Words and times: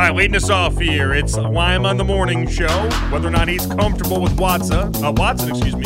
All 0.00 0.06
right, 0.06 0.14
leading 0.14 0.36
us 0.36 0.48
off 0.48 0.78
here, 0.78 1.12
it's 1.12 1.36
Lima 1.36 1.86
on 1.86 1.98
the 1.98 2.04
Morning 2.04 2.48
Show. 2.48 2.88
Whether 3.10 3.28
or 3.28 3.30
not 3.30 3.48
he's 3.48 3.66
comfortable 3.66 4.22
with 4.22 4.34
Watson, 4.40 4.96
uh, 5.04 5.12
Watson, 5.12 5.50
excuse 5.50 5.76
me, 5.76 5.84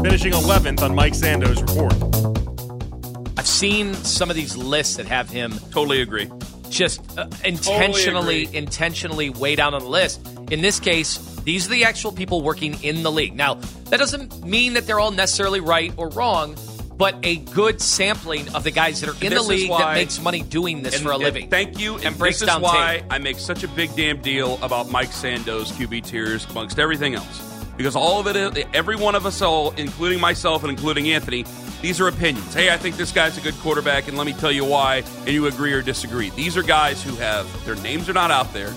finishing 0.00 0.32
11th 0.32 0.80
on 0.80 0.94
Mike 0.94 1.16
Sando's 1.16 1.60
report. 1.60 1.92
I've 3.36 3.48
seen 3.48 3.94
some 3.94 4.30
of 4.30 4.36
these 4.36 4.56
lists 4.56 4.94
that 4.94 5.06
have 5.06 5.28
him 5.28 5.58
Totally 5.72 6.02
agree. 6.02 6.30
just 6.70 7.00
uh, 7.18 7.26
intentionally 7.44 8.44
agree. 8.44 8.56
intentionally 8.56 9.30
way 9.30 9.56
down 9.56 9.74
on 9.74 9.82
the 9.82 9.88
list. 9.88 10.24
In 10.52 10.60
this 10.60 10.78
case, 10.78 11.18
these 11.42 11.66
are 11.66 11.70
the 11.70 11.82
actual 11.82 12.12
people 12.12 12.42
working 12.42 12.80
in 12.84 13.02
the 13.02 13.10
league. 13.10 13.34
Now, 13.34 13.54
that 13.86 13.96
doesn't 13.96 14.44
mean 14.44 14.74
that 14.74 14.86
they're 14.86 15.00
all 15.00 15.10
necessarily 15.10 15.58
right 15.58 15.92
or 15.96 16.10
wrong, 16.10 16.54
but 16.98 17.16
a 17.22 17.36
good 17.36 17.80
sampling 17.80 18.52
of 18.54 18.64
the 18.64 18.72
guys 18.72 19.00
that 19.00 19.08
are 19.08 19.24
in 19.24 19.30
This 19.30 19.42
the 19.42 19.48
league 19.48 19.70
that 19.70 19.94
makes 19.94 20.20
money 20.20 20.42
doing 20.42 20.82
this 20.82 20.96
And- 20.96 21.04
for 21.04 21.12
a 21.12 21.14
and 21.14 21.22
living. 21.22 21.48
Thank 21.48 21.78
you. 21.78 21.96
And 21.98 22.18
breaks 22.18 22.40
this 22.40 22.50
is 22.50 22.58
why 22.58 22.98
tape. 22.98 23.04
I 23.10 23.18
make 23.18 23.38
such 23.38 23.62
a 23.62 23.68
big 23.68 23.94
damn 23.96 24.20
deal 24.20 24.58
about 24.62 24.90
Mike 24.90 25.12
Sando's 25.12 25.70
QB 25.72 26.00
tiers 26.04 26.46
amongst 26.50 26.78
everything 26.78 27.14
else. 27.14 27.40
Because 27.76 27.94
all 27.94 28.18
of 28.18 28.26
it, 28.26 28.66
every 28.74 28.96
one 28.96 29.14
of 29.14 29.24
us 29.24 29.40
all, 29.40 29.70
including 29.76 30.20
myself 30.20 30.64
and 30.64 30.70
including 30.72 31.08
Anthony, 31.12 31.44
these 31.80 32.00
are 32.00 32.08
opinions. 32.08 32.52
Hey, 32.52 32.70
I 32.70 32.76
think 32.76 32.96
this 32.96 33.12
guy's 33.12 33.38
a 33.38 33.40
good 33.40 33.54
quarterback, 33.60 34.08
and 34.08 34.18
let 34.18 34.26
me 34.26 34.32
tell 34.32 34.50
you 34.50 34.64
why, 34.64 35.04
and 35.20 35.28
you 35.28 35.46
agree 35.46 35.72
or 35.72 35.80
disagree. 35.80 36.30
These 36.30 36.56
are 36.56 36.64
guys 36.64 37.00
who 37.04 37.14
have, 37.16 37.46
their 37.64 37.76
names 37.76 38.08
are 38.08 38.12
not 38.14 38.32
out 38.32 38.52
there. 38.52 38.74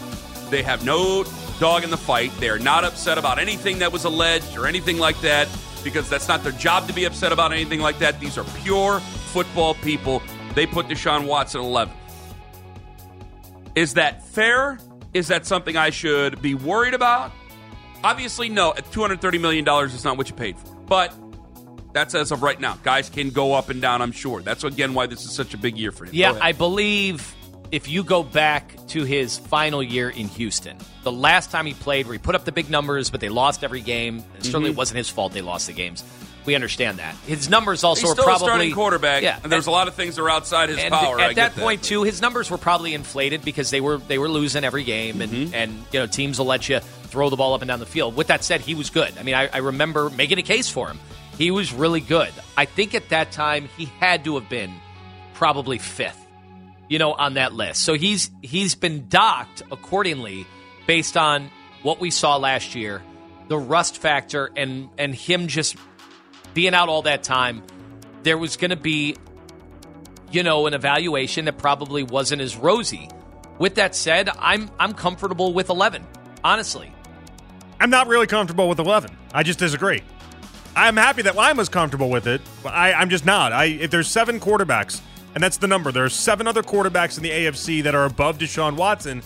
They 0.52 0.62
have 0.62 0.86
no 0.86 1.26
dog 1.60 1.84
in 1.84 1.90
the 1.90 1.98
fight. 1.98 2.32
They 2.40 2.50
are 2.50 2.60
not 2.60 2.84
upset 2.84 3.18
about 3.18 3.40
anything 3.40 3.80
that 3.80 3.92
was 3.92 4.06
alleged 4.06 4.56
or 4.56 4.68
anything 4.68 5.00
like 5.00 5.20
that 5.22 5.48
because 5.82 6.10
that's 6.10 6.28
not 6.28 6.44
their 6.44 6.52
job 6.54 6.88
to 6.88 6.94
be 6.94 7.06
upset 7.06 7.32
about 7.32 7.52
anything 7.52 7.80
like 7.80 8.00
that. 8.00 8.20
These 8.20 8.38
are 8.38 8.46
pure 8.64 9.00
football 9.00 9.74
people. 9.76 10.22
They 10.56 10.66
put 10.66 10.88
Deshaun 10.88 11.26
Watson 11.28 11.62
11. 11.62 11.94
Is 13.76 13.94
that 13.96 14.24
fair? 14.26 14.80
Is 15.14 15.28
that 15.30 15.46
something 15.46 15.78
I 15.78 15.90
should 15.90 16.42
be 16.42 16.56
worried 16.56 16.94
about? 16.94 17.32
Obviously, 18.04 18.50
no. 18.50 18.72
At 18.72 18.86
$230 18.92 19.40
million 19.40 19.66
it's 19.68 20.04
not 20.04 20.18
what 20.18 20.30
you 20.30 20.36
paid 20.36 20.58
for. 20.58 20.76
But 20.76 21.14
that's 21.94 22.16
as 22.16 22.32
of 22.32 22.44
right 22.44 22.60
now. 22.60 22.78
Guys 22.84 23.10
can 23.10 23.30
go 23.30 23.54
up 23.54 23.70
and 23.70 23.82
down, 23.82 24.02
I'm 24.02 24.12
sure. 24.12 24.42
That's, 24.42 24.64
again, 24.64 24.94
why 24.94 25.08
this 25.08 25.24
is 25.26 25.32
such 25.32 25.54
a 25.54 25.58
big 25.58 25.78
year 25.78 25.92
for 25.92 26.06
him. 26.06 26.12
Yeah. 26.14 26.38
I 26.42 26.52
believe 26.52 27.36
if 27.72 27.88
you 27.88 28.04
go 28.04 28.24
back 28.24 28.76
to 28.90 29.04
his 29.04 29.38
final 29.38 29.82
year 29.82 30.10
in 30.10 30.28
Houston, 30.30 30.78
the 31.04 31.12
last 31.12 31.52
time 31.52 31.66
he 31.66 31.74
played, 31.74 32.06
where 32.06 32.14
he 32.14 32.20
put 32.20 32.36
up 32.36 32.46
the 32.46 32.52
big 32.52 32.70
numbers, 32.70 33.10
but 33.10 33.22
they 33.22 33.30
lost 33.30 33.64
every 33.64 33.82
game. 33.82 34.18
It 34.20 34.24
Mm-hmm. 34.24 34.44
certainly 34.44 34.72
wasn't 34.72 34.98
his 34.98 35.10
fault 35.10 35.34
they 35.34 35.42
lost 35.42 35.68
the 35.68 35.74
games. 35.74 36.04
We 36.44 36.56
understand 36.56 36.98
that. 36.98 37.14
His 37.28 37.50
numbers 37.50 37.84
also 37.84 38.02
He's 38.02 38.10
are 38.10 38.14
still 38.14 38.24
probably 38.26 38.48
a 38.48 38.50
starting 38.50 38.74
quarterback, 38.74 39.22
Yeah, 39.22 39.40
and 39.44 39.52
there's 39.52 39.68
a 39.68 39.72
lot 39.72 39.88
of 39.88 39.94
things 39.94 40.16
that 40.16 40.24
are 40.24 40.30
outside 40.30 40.70
his 40.70 40.80
and 40.80 40.92
power. 40.92 41.20
at 41.20 41.30
I 41.30 41.34
that 41.36 41.56
get 41.56 41.64
point 41.64 41.84
too, 41.84 42.02
his 42.02 42.20
numbers 42.20 42.50
were 42.50 42.58
probably 42.58 42.96
inflated 42.96 43.46
because 43.46 43.70
they 43.70 43.80
were 43.80 43.98
they 43.98 44.18
were 44.18 44.28
losing 44.28 44.64
every 44.64 44.84
game, 44.84 45.22
and 45.22 45.32
Mm-hmm. 45.32 45.54
and 45.54 45.72
you 45.92 46.00
know 46.00 46.08
teams 46.08 46.40
will 46.40 46.48
let 46.48 46.68
you 46.68 46.80
throw 46.80 47.30
the 47.30 47.36
ball 47.36 47.54
up 47.54 47.62
and 47.62 47.70
down 47.70 47.80
the 47.80 47.86
field. 47.86 48.16
With 48.16 48.28
that 48.28 48.44
said, 48.44 48.62
he 48.62 48.74
was 48.74 48.90
good. 48.90 49.14
I 49.20 49.24
mean, 49.24 49.36
I, 49.36 49.50
I 49.54 49.58
remember 49.60 50.10
making 50.10 50.40
a 50.40 50.42
case 50.44 50.68
for 50.68 50.88
him. 50.88 51.00
He 51.38 51.52
was 51.52 51.72
really 51.74 52.02
good. 52.02 52.32
I 52.58 52.66
think 52.66 52.96
at 52.96 53.10
that 53.10 53.32
time 53.32 53.70
he 53.78 53.86
had 54.00 54.24
to 54.26 54.34
have 54.40 54.50
been 54.50 54.74
probably 55.36 55.78
fifth, 55.78 56.21
you 56.92 57.00
know, 57.00 57.14
on 57.14 57.36
that 57.36 57.54
list. 57.54 57.82
So 57.84 57.94
he's 57.94 58.30
he's 58.42 58.76
been 58.76 59.08
docked 59.08 59.64
accordingly 59.72 60.46
based 60.88 61.16
on 61.16 61.50
what 61.84 62.02
we 62.02 62.12
saw 62.12 62.36
last 62.36 62.76
year, 62.76 63.02
the 63.48 63.58
rust 63.58 63.98
factor, 63.98 64.52
and 64.58 64.90
and 64.98 65.16
him 65.16 65.48
just 65.48 65.78
being 66.54 66.74
out 66.74 66.90
all 66.90 67.04
that 67.04 67.24
time. 67.24 67.64
There 68.24 68.38
was 68.38 68.58
going 68.58 68.72
to 68.72 68.76
be 68.76 69.16
you 70.32 70.44
know, 70.44 70.68
an 70.68 70.74
evaluation 70.74 71.46
that 71.46 71.58
probably 71.58 72.04
wasn't 72.04 72.42
as 72.42 72.56
rosy. 72.56 73.10
With 73.58 73.76
that 73.76 73.96
said, 73.96 74.30
I'm 74.40 74.70
I'm 74.78 74.94
comfortable 74.94 75.54
with 75.54 75.70
11. 75.70 76.06
Honestly, 76.44 76.92
I'm 77.80 77.90
not 77.90 78.08
really 78.08 78.28
comfortable 78.28 78.68
with 78.68 78.80
11. 78.80 79.16
I 79.34 79.44
just 79.44 79.60
disagree. 79.60 80.02
I'm 80.76 80.98
happy 80.98 81.22
that 81.22 81.36
Lima's 81.36 81.70
comfortable 81.70 82.10
with 82.10 82.28
it, 82.28 82.42
but 82.64 82.74
I, 82.74 82.92
I'm 82.94 83.10
just 83.10 83.26
not. 83.26 83.54
I 83.54 83.66
if 83.66 83.92
there's 83.92 84.10
seven 84.10 84.42
quarterbacks, 84.42 85.02
and 85.34 85.44
that's 85.44 85.58
the 85.58 85.68
number. 85.68 85.92
There 85.92 86.06
are 86.06 86.10
seven 86.10 86.48
other 86.48 86.64
quarterbacks 86.64 87.18
in 87.18 87.24
the 87.24 87.30
AFC 87.30 87.84
that 87.84 87.96
are 87.96 88.06
above 88.06 88.38
Deshaun 88.38 88.76
Watson, 88.76 89.22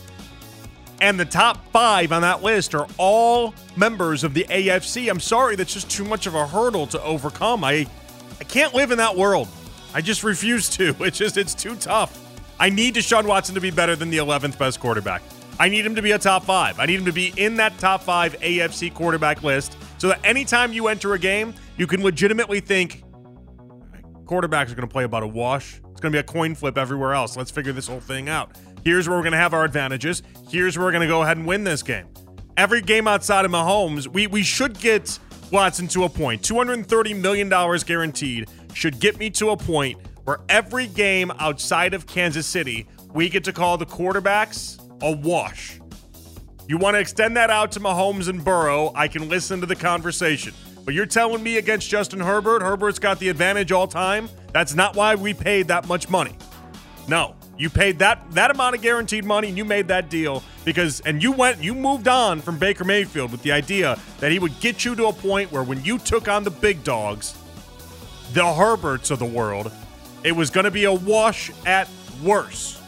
and 1.02 1.20
the 1.20 1.26
top 1.26 1.66
five 1.72 2.12
on 2.12 2.22
that 2.22 2.42
list 2.44 2.74
are 2.74 2.88
all 2.98 3.54
members 3.76 4.24
of 4.24 4.34
the 4.34 4.46
AFC. 4.50 5.10
I'm 5.10 5.20
sorry, 5.20 5.56
that's 5.56 5.74
just 5.74 5.90
too 5.90 6.06
much 6.06 6.28
of 6.28 6.36
a 6.36 6.48
hurdle 6.48 6.88
to 6.88 7.02
overcome. 7.04 7.64
I 7.64 7.88
I 8.40 8.44
can't 8.44 8.74
live 8.74 8.92
in 8.92 8.98
that 8.98 9.16
world. 9.16 9.48
I 9.94 10.02
just 10.02 10.24
refuse 10.24 10.70
to. 10.72 10.96
It's 11.00 11.18
just 11.18 11.38
it's 11.38 11.54
too 11.54 11.76
tough. 11.76 12.22
I 12.60 12.70
need 12.70 12.96
Deshaun 12.96 13.26
Watson 13.26 13.56
to 13.56 13.62
be 13.62 13.72
better 13.72 13.96
than 13.96 14.10
the 14.10 14.18
11th 14.18 14.58
best 14.58 14.80
quarterback. 14.80 15.22
I 15.60 15.70
need 15.70 15.86
him 15.86 15.96
to 15.96 16.02
be 16.02 16.12
a 16.12 16.20
top 16.20 16.44
five. 16.44 16.80
I 16.80 16.86
need 16.86 17.00
him 17.00 17.06
to 17.06 17.14
be 17.14 17.34
in 17.38 17.56
that 17.58 17.78
top 17.80 18.02
five 18.02 18.38
AFC 18.40 18.94
quarterback 18.94 19.44
list 19.44 19.78
so 19.98 20.10
that 20.10 20.20
anytime 20.26 20.74
you 20.74 20.88
enter 20.88 21.14
a 21.14 21.20
game, 21.20 21.54
you 21.78 21.88
can 21.88 22.04
legitimately 22.04 22.60
think 22.60 23.04
quarterbacks 24.26 24.72
are 24.72 24.76
going 24.76 24.88
to 24.88 24.88
play 24.88 25.04
about 25.04 25.24
a 25.24 25.28
wash. 25.28 25.82
It's 25.96 26.02
going 26.02 26.12
to 26.12 26.18
be 26.18 26.20
a 26.20 26.24
coin 26.24 26.56
flip 26.56 26.78
everywhere 26.78 27.14
else. 27.14 27.38
Let's 27.38 27.52
figure 27.52 27.72
this 27.72 27.88
whole 27.88 28.02
thing 28.02 28.28
out. 28.28 28.58
Here's 28.84 29.08
where 29.08 29.18
we're 29.18 29.24
going 29.24 29.32
to 29.32 29.38
have 29.38 29.54
our 29.54 29.64
advantages. 29.64 30.24
Here's 30.50 30.78
where 30.78 30.88
we're 30.88 30.92
going 30.92 31.04
to 31.04 31.08
go 31.08 31.22
ahead 31.22 31.38
and 31.38 31.48
win 31.48 31.64
this 31.64 31.82
game. 31.82 32.06
Every 32.58 32.82
game 32.82 33.08
outside 33.08 33.46
of 33.46 33.52
Mahomes, 33.52 34.06
we, 34.06 34.28
we 34.28 34.44
should 34.44 34.78
get 34.78 35.18
Watson 35.54 35.88
to 35.88 36.04
a 36.04 36.10
point. 36.10 36.42
$230 36.42 37.18
million 37.22 37.48
guaranteed 37.48 38.50
should 38.74 39.00
get 39.00 39.18
me 39.18 39.30
to 39.30 39.52
a 39.52 39.58
point 39.58 39.98
where 40.26 40.40
every 40.50 40.88
game 40.88 41.32
outside 41.40 41.94
of 41.94 42.06
Kansas 42.08 42.46
City, 42.46 42.90
we 43.14 43.30
get 43.30 43.46
to 43.46 43.54
call 43.54 43.78
the 43.78 43.86
quarterbacks 43.86 44.82
a 45.02 45.16
wash. 45.16 45.80
You 46.68 46.78
want 46.78 46.96
to 46.96 47.00
extend 47.00 47.38
that 47.38 47.50
out 47.50 47.72
to 47.72 47.80
Mahomes 47.80 48.28
and 48.28 48.44
Burrow, 48.44 48.92
I 48.96 49.08
can 49.08 49.30
listen 49.30 49.62
to 49.62 49.66
the 49.66 49.78
conversation. 49.78 50.54
But 50.86 50.94
you're 50.94 51.08
telling 51.08 51.42
me 51.42 51.58
against 51.58 51.90
Justin 51.90 52.20
Herbert, 52.20 52.62
Herbert's 52.62 53.00
got 53.00 53.18
the 53.20 53.30
advantage 53.30 53.72
all 53.72 53.88
time? 53.88 54.30
That's 54.54 54.76
not 54.76 54.96
why 54.96 55.16
we 55.16 55.34
paid 55.34 55.68
that 55.68 55.88
much 55.88 56.10
money. 56.10 56.38
No. 57.08 57.36
You 57.58 57.70
paid 57.70 58.00
that 58.00 58.20
that 58.32 58.52
amount 58.52 58.76
of 58.76 58.82
guaranteed 58.82 59.24
money 59.24 59.48
and 59.48 59.58
you 59.58 59.64
made 59.64 59.88
that 59.88 60.10
deal 60.10 60.44
because 60.66 61.00
and 61.02 61.24
you 61.24 61.32
went 61.32 61.64
you 61.64 61.74
moved 61.74 62.08
on 62.08 62.42
from 62.42 62.60
Baker 62.60 62.84
Mayfield 62.84 63.32
with 63.32 63.44
the 63.44 63.54
idea 63.54 63.98
that 64.20 64.32
he 64.32 64.40
would 64.40 64.60
get 64.60 64.84
you 64.84 64.94
to 64.96 65.06
a 65.08 65.14
point 65.14 65.54
where 65.54 65.64
when 65.64 65.82
you 65.84 65.98
took 65.98 66.28
on 66.28 66.44
the 66.44 66.52
big 66.52 66.84
dogs, 66.84 67.34
the 68.34 68.44
Herberts 68.44 69.10
of 69.10 69.20
the 69.20 69.26
world, 69.26 69.72
it 70.24 70.34
was 70.34 70.50
going 70.50 70.66
to 70.66 70.72
be 70.72 70.84
a 70.84 70.94
wash 70.94 71.50
at 71.66 71.88
worst. 72.22 72.82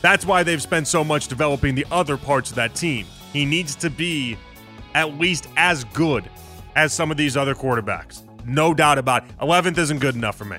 That's 0.00 0.24
why 0.24 0.42
they've 0.44 0.62
spent 0.62 0.88
so 0.88 1.04
much 1.04 1.28
developing 1.28 1.74
the 1.74 1.86
other 1.90 2.16
parts 2.16 2.48
of 2.48 2.56
that 2.56 2.74
team. 2.74 3.04
He 3.32 3.44
needs 3.44 3.74
to 3.76 3.90
be 3.90 4.38
at 4.94 5.18
least 5.18 5.48
as 5.56 5.84
good 5.84 6.28
as 6.76 6.92
some 6.92 7.10
of 7.10 7.16
these 7.16 7.36
other 7.36 7.54
quarterbacks. 7.54 8.22
No 8.44 8.72
doubt 8.72 8.98
about 8.98 9.24
it. 9.24 9.38
11th 9.38 9.78
isn't 9.78 9.98
good 9.98 10.14
enough 10.14 10.36
for 10.36 10.44
me. 10.44 10.56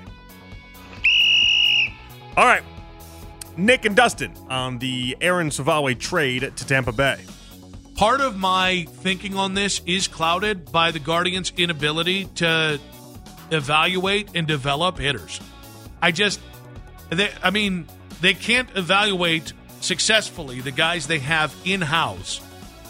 All 2.36 2.46
right. 2.46 2.62
Nick 3.56 3.84
and 3.84 3.96
Dustin 3.96 4.32
on 4.48 4.78
the 4.78 5.16
Aaron 5.20 5.50
Civale 5.50 5.98
trade 5.98 6.52
to 6.56 6.66
Tampa 6.66 6.92
Bay. 6.92 7.18
Part 7.96 8.20
of 8.20 8.38
my 8.38 8.86
thinking 8.88 9.36
on 9.36 9.54
this 9.54 9.82
is 9.84 10.08
clouded 10.08 10.72
by 10.72 10.90
the 10.90 10.98
Guardians' 10.98 11.52
inability 11.56 12.24
to 12.36 12.80
evaluate 13.50 14.30
and 14.34 14.46
develop 14.46 14.98
hitters. 14.98 15.40
I 16.00 16.12
just, 16.12 16.40
they, 17.10 17.30
I 17.42 17.50
mean, 17.50 17.86
they 18.20 18.32
can't 18.32 18.68
evaluate 18.74 19.52
successfully 19.80 20.60
the 20.60 20.70
guys 20.70 21.06
they 21.06 21.18
have 21.18 21.54
in 21.64 21.80
house. 21.80 22.40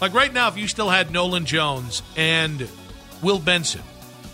Like 0.01 0.15
right 0.15 0.33
now, 0.33 0.47
if 0.47 0.57
you 0.57 0.67
still 0.67 0.89
had 0.89 1.11
Nolan 1.11 1.45
Jones 1.45 2.01
and 2.17 2.67
Will 3.21 3.37
Benson, 3.39 3.83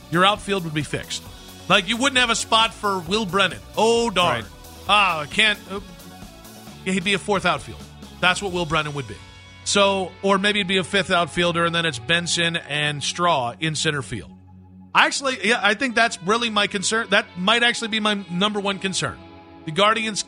your 0.10 0.26
outfield 0.26 0.64
would 0.64 0.74
be 0.74 0.84
fixed. 0.84 1.22
Like 1.68 1.90
you 1.90 1.98
wouldn't 1.98 2.18
have 2.18 2.30
a 2.30 2.36
spot 2.36 2.74
for 2.74 3.00
Will 3.00 3.26
Brennan. 3.26 3.60
Oh 3.76 4.10
darn! 4.10 4.44
Right. 4.44 4.52
Ah, 4.88 5.20
I 5.20 5.26
can't. 5.26 5.60
Uh, 5.70 5.82
he'd 6.86 7.04
be 7.04 7.14
a 7.14 7.20
fourth 7.20 7.46
outfield. 7.46 7.84
That's 8.22 8.42
what 8.42 8.54
Will 8.54 8.66
Brennan 8.66 8.94
would 8.94 9.08
be. 9.08 9.18
So, 9.66 10.14
or 10.22 10.38
maybe 10.38 10.60
it'd 10.60 10.70
be 10.70 10.78
a 10.78 10.84
fifth 10.86 11.12
outfielder, 11.12 11.66
and 11.66 11.76
then 11.76 11.86
it's 11.86 12.00
Benson 12.00 12.56
and 12.56 13.04
Straw 13.04 13.54
in 13.60 13.76
center 13.76 14.02
field. 14.02 14.32
Actually, 14.96 15.46
yeah, 15.46 15.60
I 15.62 15.74
think 15.74 15.94
that's 15.94 16.18
really 16.24 16.50
my 16.50 16.68
concern. 16.68 17.08
That 17.10 17.26
might 17.38 17.64
actually 17.64 17.90
be 17.90 18.00
my 18.00 18.26
number 18.32 18.62
one 18.62 18.80
concern. 18.80 19.18
The 19.66 19.72
Guardians 19.72 20.24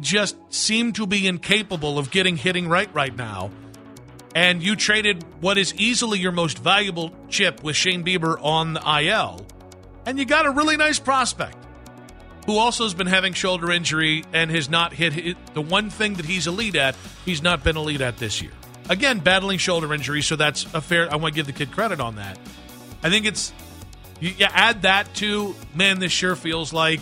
just 0.00 0.36
seem 0.50 0.92
to 0.92 1.06
be 1.06 1.26
incapable 1.26 1.98
of 1.98 2.10
getting 2.10 2.36
hitting 2.36 2.68
right 2.68 2.92
right 2.94 3.16
now. 3.16 3.50
And 4.34 4.62
you 4.62 4.76
traded 4.76 5.24
what 5.42 5.58
is 5.58 5.74
easily 5.74 6.18
your 6.18 6.32
most 6.32 6.58
valuable 6.58 7.12
chip 7.28 7.62
with 7.62 7.76
Shane 7.76 8.04
Bieber 8.04 8.42
on 8.42 8.72
the 8.74 8.80
IL, 8.80 9.46
and 10.06 10.18
you 10.18 10.24
got 10.24 10.46
a 10.46 10.50
really 10.50 10.76
nice 10.76 10.98
prospect 10.98 11.56
who 12.46 12.56
also 12.56 12.84
has 12.84 12.94
been 12.94 13.06
having 13.06 13.34
shoulder 13.34 13.70
injury 13.70 14.24
and 14.32 14.50
has 14.50 14.68
not 14.68 14.92
hit, 14.92 15.36
the 15.54 15.60
one 15.60 15.90
thing 15.90 16.14
that 16.14 16.26
he's 16.26 16.46
elite 16.46 16.74
at. 16.74 16.96
He's 17.24 17.42
not 17.42 17.62
been 17.62 17.76
elite 17.76 18.00
at 18.00 18.16
this 18.18 18.42
year. 18.42 18.50
Again, 18.88 19.20
battling 19.20 19.58
shoulder 19.58 19.92
injury, 19.94 20.22
so 20.22 20.34
that's 20.34 20.64
a 20.74 20.80
fair. 20.80 21.10
I 21.12 21.16
want 21.16 21.34
to 21.34 21.36
give 21.36 21.46
the 21.46 21.52
kid 21.52 21.70
credit 21.70 22.00
on 22.00 22.16
that. 22.16 22.38
I 23.02 23.10
think 23.10 23.26
it's 23.26 23.52
you, 24.20 24.30
you 24.30 24.46
add 24.50 24.82
that 24.82 25.14
to 25.16 25.54
man. 25.74 26.00
This 26.00 26.10
sure 26.10 26.34
feels 26.34 26.72
like 26.72 27.00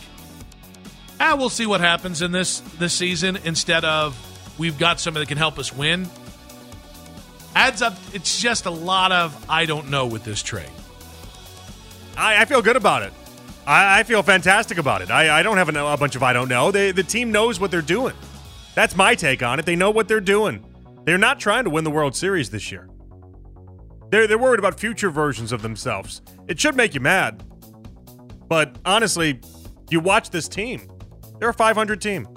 ah, 1.21 1.37
we'll 1.37 1.51
see 1.51 1.67
what 1.67 1.81
happens 1.81 2.23
in 2.23 2.33
this 2.33 2.61
this 2.79 2.93
season 2.93 3.39
instead 3.45 3.85
of 3.85 4.17
we've 4.59 4.79
got 4.79 5.01
somebody 5.01 5.25
that 5.25 5.29
can 5.29 5.39
help 5.39 5.59
us 5.59 5.73
win. 5.73 6.09
Adds 7.55 7.83
up. 7.83 7.97
It's 8.13 8.41
just 8.41 8.67
a 8.67 8.71
lot 8.71 9.13
of 9.13 9.45
I 9.49 9.67
don't 9.67 9.91
know 9.91 10.07
with 10.07 10.25
this 10.25 10.43
trade. 10.43 10.71
I, 12.17 12.43
I 12.43 12.45
feel 12.45 12.63
good 12.63 12.77
about 12.77 13.03
it. 13.03 13.13
I, 13.67 14.01
I, 14.01 14.03
feel 14.03 14.23
fantastic 14.23 14.79
about 14.79 15.03
it. 15.03 15.11
I, 15.11 15.41
I 15.41 15.43
don't 15.43 15.57
have 15.57 15.69
a, 15.69 15.87
a 15.87 15.97
bunch 15.97 16.17
of 16.17 16.23
I 16.23 16.33
don't 16.33 16.49
know. 16.49 16.71
They, 16.71 16.93
the 16.93 17.03
team 17.03 17.31
knows 17.31 17.61
what 17.61 17.71
they're 17.71 17.83
doing. 17.83 18.15
That's 18.75 18.97
my 18.97 19.15
take 19.15 19.43
on 19.43 19.59
it. 19.59 19.67
They 19.67 19.77
know 19.77 19.91
what 19.91 20.09
they're 20.09 20.21
doing. 20.21 20.65
They're 21.05 21.19
not 21.19 21.41
trying 21.41 21.65
to 21.65 21.71
win 21.71 21.85
the 21.85 21.91
World 21.91 22.15
Series 22.17 22.51
this 22.51 22.71
year. 22.71 22.89
They're, 24.11 24.27
they're 24.27 24.39
worried 24.39 24.59
about 24.59 24.79
future 24.79 25.11
versions 25.11 25.53
of 25.53 25.63
themselves. 25.63 26.23
It 26.49 26.61
should 26.61 26.77
make 26.77 26.95
you 26.95 27.01
mad. 27.01 27.45
But 28.49 28.77
honestly, 28.85 29.41
you 29.89 30.01
watch 30.01 30.31
this 30.31 30.49
team. 30.49 30.91
They're 31.39 31.51
a 31.51 31.55
500 31.55 32.01
team. 32.01 32.29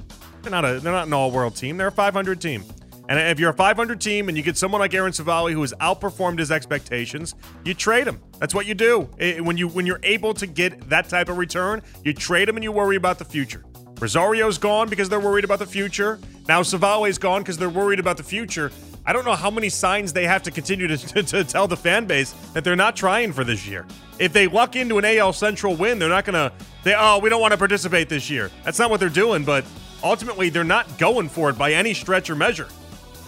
They're 0.42 0.52
not 0.52 0.66
a 0.66 0.80
they're 0.80 0.92
not 0.92 1.08
an 1.08 1.14
all-world 1.14 1.56
team. 1.56 1.78
They're 1.78 1.88
a 1.88 1.92
500 1.92 2.40
team. 2.40 2.64
And 3.10 3.20
if 3.20 3.40
you're 3.40 3.50
a 3.50 3.54
500 3.54 4.00
team 4.00 4.30
and 4.30 4.38
you 4.38 4.44
get 4.44 4.58
someone 4.58 4.80
like 4.80 4.94
Aaron 4.94 5.12
Civale 5.12 5.52
who 5.52 5.62
has 5.62 5.74
outperformed 5.82 6.40
his 6.40 6.52
expectations, 6.52 7.36
you 7.66 7.74
trade 7.74 8.08
him. 8.08 8.22
That's 8.40 8.56
what 8.56 8.66
you 8.66 8.74
do. 8.74 9.10
When 9.42 9.58
you 9.58 9.68
when 9.68 9.86
you're 9.86 10.00
able 10.04 10.34
to 10.36 10.48
get 10.48 10.90
that 10.90 11.10
type 11.10 11.30
of 11.30 11.38
return, 11.38 11.82
you 12.04 12.14
trade 12.14 12.48
him 12.48 12.56
and 12.56 12.64
you 12.64 12.72
worry 12.72 12.96
about 12.96 13.20
the 13.20 13.26
future. 13.26 13.64
Rosario's 13.96 14.58
gone 14.58 14.90
because 14.90 15.10
they're 15.10 15.20
worried 15.20 15.46
about 15.46 15.60
the 15.60 15.66
future. 15.66 16.20
Now 16.48 16.62
Civale's 16.62 17.18
gone 17.18 17.42
because 17.42 17.58
they're 17.58 17.70
worried 17.70 18.00
about 18.00 18.18
the 18.18 18.24
future. 18.24 18.72
I 19.06 19.12
don't 19.12 19.26
know 19.26 19.36
how 19.36 19.52
many 19.52 19.70
signs 19.70 20.14
they 20.14 20.26
have 20.26 20.44
to 20.44 20.52
continue 20.52 20.88
to, 20.88 20.98
to, 21.08 21.24
to, 21.24 21.44
tell 21.44 21.68
the 21.68 21.78
fan 21.78 22.06
base 22.06 22.32
that 22.54 22.64
they're 22.64 22.76
not 22.76 22.96
trying 22.96 23.34
for 23.34 23.44
this 23.44 23.68
year. 23.68 23.86
If 24.20 24.32
they 24.34 24.48
luck 24.48 24.76
into 24.76 24.98
an 24.98 25.06
AL 25.06 25.34
Central 25.34 25.76
win, 25.76 26.00
they're 26.00 26.10
not 26.10 26.26
going 26.26 26.34
to 26.34 26.54
say, 26.84 26.96
oh, 26.98 27.20
we 27.20 27.30
don't 27.30 27.42
want 27.42 27.52
to 27.52 27.58
participate 27.58 28.10
this 28.10 28.30
year. 28.30 28.50
That's 28.64 28.80
not 28.80 28.90
what 28.90 29.00
they're 29.00 29.10
doing, 29.10 29.44
but 29.44 29.66
ultimately, 30.04 30.50
they're 30.50 30.64
not 30.64 30.98
going 30.98 31.28
for 31.28 31.50
it 31.50 31.58
by 31.58 31.74
any 31.74 31.94
stretch 31.94 32.30
or 32.30 32.36
measure. 32.36 32.68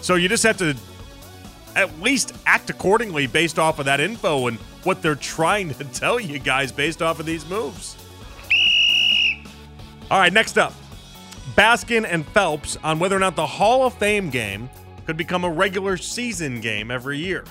So 0.06 0.14
you 0.14 0.30
just 0.30 0.44
have 0.44 0.58
to 0.58 0.78
at 1.76 2.00
least 2.00 2.32
act 2.46 2.70
accordingly 2.70 3.26
based 3.26 3.58
off 3.58 3.80
of 3.80 3.86
that 3.86 4.00
info 4.00 4.46
and 4.46 4.60
what 4.84 5.02
they're 5.02 5.16
trying 5.16 5.74
to 5.74 5.84
tell 5.94 6.20
you 6.20 6.38
guys 6.38 6.72
based 6.72 7.02
off 7.02 7.20
of 7.20 7.26
these 7.26 7.44
moves. 7.50 7.98
All 10.12 10.20
right, 10.20 10.32
next 10.32 10.60
up 10.60 10.74
Baskin 11.56 12.06
and 12.08 12.24
Phelps 12.24 12.78
on 12.84 13.00
whether 13.00 13.16
or 13.16 13.20
not 13.20 13.36
the 13.36 13.48
Hall 13.48 13.88
of 13.88 13.96
Fame 13.96 14.30
game 14.30 14.70
could 15.08 15.18
become 15.18 15.44
a 15.44 15.50
regular 15.50 15.98
season 15.98 16.62
game 16.62 16.92
every 16.92 17.18
year. 17.18 17.44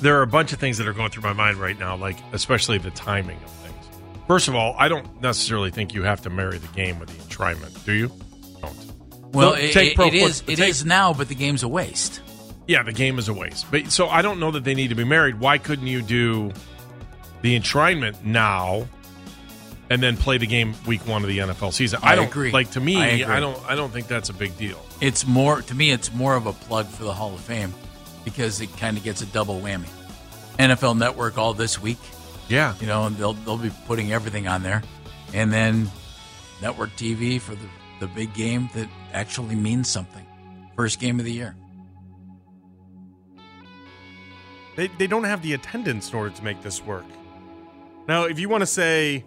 There 0.00 0.18
are 0.18 0.22
a 0.22 0.26
bunch 0.26 0.54
of 0.54 0.58
things 0.58 0.78
that 0.78 0.88
are 0.88 0.94
going 0.94 1.10
through 1.10 1.24
my 1.24 1.34
mind 1.34 1.58
right 1.58 1.78
now, 1.78 1.96
like 1.96 2.16
especially 2.32 2.78
the 2.78 2.92
timing 2.92 3.36
of 3.44 3.50
things. 3.50 3.88
First 4.26 4.48
of 4.48 4.54
all, 4.54 4.74
I 4.78 4.88
don't 4.88 5.20
necessarily 5.20 5.70
think 5.70 5.92
you 5.92 6.02
have 6.04 6.22
to 6.22 6.30
marry 6.30 6.56
the 6.56 6.68
game 6.68 6.98
with 6.98 7.10
the 7.10 7.22
enshrinement, 7.22 7.84
do 7.84 7.92
you? 7.92 8.10
Well, 9.32 9.54
it, 9.54 9.76
it, 9.76 9.98
it 9.98 10.14
is. 10.14 10.42
It 10.46 10.56
take, 10.56 10.70
is 10.70 10.84
now, 10.84 11.12
but 11.12 11.28
the 11.28 11.34
game's 11.34 11.62
a 11.62 11.68
waste. 11.68 12.20
Yeah, 12.66 12.82
the 12.82 12.92
game 12.92 13.18
is 13.18 13.28
a 13.28 13.34
waste. 13.34 13.66
But 13.70 13.90
so 13.90 14.08
I 14.08 14.22
don't 14.22 14.40
know 14.40 14.50
that 14.52 14.64
they 14.64 14.74
need 14.74 14.88
to 14.88 14.94
be 14.94 15.04
married. 15.04 15.40
Why 15.40 15.58
couldn't 15.58 15.86
you 15.86 16.02
do 16.02 16.52
the 17.42 17.58
enshrinement 17.58 18.24
now 18.24 18.86
and 19.90 20.00
then 20.00 20.16
play 20.16 20.38
the 20.38 20.46
game 20.46 20.74
week 20.86 21.06
one 21.06 21.22
of 21.22 21.28
the 21.28 21.38
NFL 21.38 21.72
season. 21.72 21.98
I, 22.02 22.12
I 22.12 22.16
don't 22.16 22.28
agree. 22.28 22.52
Like 22.52 22.70
to 22.72 22.80
me, 22.80 22.96
I, 22.96 23.36
I, 23.36 23.40
don't. 23.40 23.60
I 23.68 23.74
don't 23.74 23.92
think 23.92 24.06
that's 24.06 24.28
a 24.28 24.32
big 24.32 24.56
deal. 24.56 24.80
It's 25.00 25.26
more 25.26 25.62
to 25.62 25.74
me. 25.74 25.90
It's 25.90 26.14
more 26.14 26.36
of 26.36 26.46
a 26.46 26.52
plug 26.52 26.86
for 26.86 27.02
the 27.02 27.12
Hall 27.12 27.34
of 27.34 27.40
Fame 27.40 27.74
because 28.24 28.60
it 28.60 28.74
kind 28.76 28.96
of 28.96 29.02
gets 29.02 29.20
a 29.20 29.26
double 29.26 29.60
whammy. 29.60 29.88
NFL 30.58 30.96
Network 30.96 31.36
all 31.36 31.54
this 31.54 31.82
week. 31.82 31.98
Yeah, 32.48 32.74
you 32.80 32.86
know, 32.86 33.06
and 33.06 33.16
they'll 33.16 33.32
they'll 33.32 33.58
be 33.58 33.72
putting 33.86 34.12
everything 34.12 34.46
on 34.46 34.62
there, 34.62 34.82
and 35.34 35.52
then 35.52 35.90
network 36.62 36.90
TV 36.90 37.40
for 37.40 37.54
the 37.54 37.66
the 37.98 38.06
big 38.06 38.32
game 38.32 38.70
that 38.74 38.88
actually 39.12 39.54
means 39.54 39.88
something. 39.88 40.26
First 40.76 41.00
game 41.00 41.18
of 41.18 41.24
the 41.24 41.32
year. 41.32 41.56
They, 44.76 44.88
they 44.98 45.06
don't 45.06 45.24
have 45.24 45.42
the 45.42 45.52
attendance 45.52 46.10
in 46.10 46.16
order 46.16 46.34
to 46.34 46.44
make 46.44 46.62
this 46.62 46.82
work. 46.84 47.04
Now, 48.08 48.24
if 48.24 48.38
you 48.38 48.48
want 48.48 48.62
to 48.62 48.66
say 48.66 49.24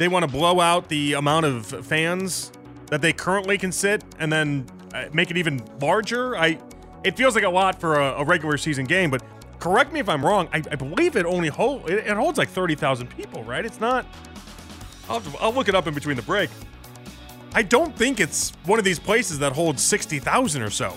they 0.00 0.08
want 0.08 0.24
to 0.24 0.30
blow 0.30 0.60
out 0.60 0.88
the 0.88 1.12
amount 1.12 1.44
of 1.44 1.66
fans 1.84 2.52
that 2.86 3.02
they 3.02 3.12
currently 3.12 3.58
can 3.58 3.70
sit 3.70 4.02
and 4.18 4.32
then 4.32 4.66
uh, 4.94 5.04
make 5.12 5.30
it 5.30 5.36
even 5.36 5.62
larger. 5.80 6.36
I 6.36 6.58
it 7.04 7.16
feels 7.16 7.34
like 7.34 7.44
a 7.44 7.50
lot 7.50 7.78
for 7.80 8.00
a, 8.00 8.20
a 8.20 8.24
regular 8.24 8.56
season 8.56 8.86
game, 8.86 9.10
but 9.10 9.22
correct 9.58 9.92
me 9.92 10.00
if 10.00 10.08
I'm 10.08 10.24
wrong. 10.24 10.48
I, 10.54 10.62
I 10.70 10.76
believe 10.76 11.16
it 11.16 11.26
only 11.26 11.48
hold 11.48 11.88
it, 11.90 12.06
it 12.06 12.16
holds 12.16 12.38
like 12.38 12.48
thirty 12.48 12.74
thousand 12.74 13.08
people, 13.08 13.44
right? 13.44 13.64
It's 13.64 13.78
not. 13.78 14.06
I'll, 15.08 15.22
I'll 15.38 15.52
look 15.52 15.68
it 15.68 15.74
up 15.74 15.86
in 15.86 15.92
between 15.92 16.16
the 16.16 16.22
break. 16.22 16.48
I 17.54 17.62
don't 17.62 17.94
think 17.96 18.20
it's 18.20 18.52
one 18.64 18.78
of 18.78 18.84
these 18.84 18.98
places 18.98 19.38
that 19.40 19.52
holds 19.52 19.82
sixty 19.82 20.18
thousand 20.18 20.62
or 20.62 20.70
so. 20.70 20.94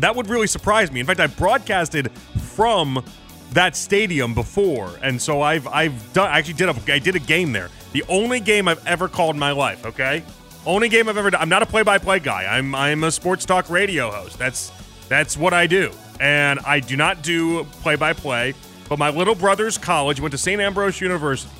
That 0.00 0.14
would 0.14 0.28
really 0.28 0.46
surprise 0.46 0.92
me. 0.92 1.00
In 1.00 1.06
fact, 1.06 1.20
I 1.20 1.26
broadcasted 1.26 2.10
from 2.12 3.04
that 3.52 3.76
stadium 3.76 4.34
before, 4.34 4.98
and 5.02 5.20
so 5.20 5.40
I've 5.42 5.66
I've 5.68 6.12
done 6.12 6.28
I 6.30 6.38
actually 6.38 6.54
did 6.54 6.68
a 6.68 6.92
I 6.92 6.98
did 6.98 7.16
a 7.16 7.20
game 7.20 7.52
there. 7.52 7.70
The 7.92 8.04
only 8.08 8.40
game 8.40 8.68
I've 8.68 8.84
ever 8.86 9.08
called 9.08 9.36
in 9.36 9.40
my 9.40 9.52
life. 9.52 9.86
Okay, 9.86 10.22
only 10.66 10.88
game 10.88 11.08
I've 11.08 11.16
ever 11.16 11.30
done. 11.30 11.40
I'm 11.40 11.48
not 11.48 11.62
a 11.62 11.66
play-by-play 11.66 12.20
guy. 12.20 12.44
I'm 12.44 12.74
I'm 12.74 13.04
a 13.04 13.10
sports 13.10 13.44
talk 13.44 13.70
radio 13.70 14.10
host. 14.10 14.38
That's 14.38 14.72
that's 15.08 15.36
what 15.36 15.54
I 15.54 15.66
do, 15.66 15.92
and 16.20 16.58
I 16.60 16.80
do 16.80 16.96
not 16.96 17.22
do 17.22 17.64
play-by-play. 17.82 18.54
But 18.88 18.98
my 18.98 19.10
little 19.10 19.34
brother's 19.34 19.78
college 19.78 20.20
went 20.20 20.32
to 20.32 20.38
St. 20.38 20.60
Ambrose 20.60 21.00
University. 21.00 21.52